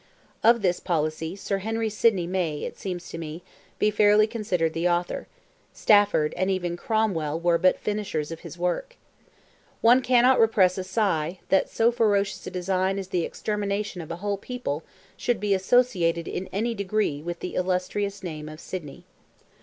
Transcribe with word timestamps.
Of 0.43 0.63
this 0.63 0.79
policy, 0.79 1.35
Sir 1.35 1.59
Henry 1.59 1.87
Sidney 1.91 2.25
may, 2.25 2.63
it 2.63 2.75
seems 2.75 3.07
to 3.09 3.19
me, 3.19 3.43
be 3.77 3.91
fairly 3.91 4.25
considered 4.25 4.73
the 4.73 4.89
author; 4.89 5.27
Stafford, 5.73 6.33
and 6.35 6.49
even 6.49 6.75
Cromwell 6.75 7.39
were 7.39 7.59
but 7.59 7.77
finishers 7.77 8.31
of 8.31 8.39
his 8.39 8.57
work. 8.57 8.95
One 9.81 10.01
cannot 10.01 10.39
repress 10.39 10.79
a 10.79 10.83
sigh 10.83 11.39
that 11.49 11.69
so 11.69 11.91
ferocious 11.91 12.47
a 12.47 12.49
design 12.49 12.97
as 12.97 13.09
the 13.09 13.21
extermination 13.21 14.01
of 14.01 14.09
a 14.09 14.15
whole 14.25 14.37
people 14.37 14.81
should 15.17 15.39
be 15.39 15.53
associated 15.53 16.27
in 16.27 16.49
any 16.51 16.73
degree 16.73 17.21
with 17.21 17.39
the 17.41 17.53
illustrious 17.53 18.23
name 18.23 18.49
of 18.49 18.59
Sidney. 18.59 19.05